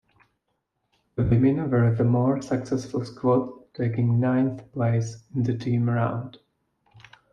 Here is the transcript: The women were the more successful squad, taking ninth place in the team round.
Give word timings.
The 1.13 1.23
women 1.23 1.69
were 1.69 1.93
the 1.93 2.03
more 2.03 2.41
successful 2.41 3.05
squad, 3.05 3.71
taking 3.75 4.19
ninth 4.19 4.63
place 4.71 5.23
in 5.35 5.43
the 5.43 5.55
team 5.55 5.87
round. 5.87 6.39